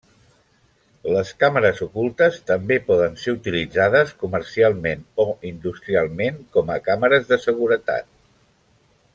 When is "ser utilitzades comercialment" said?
3.25-5.05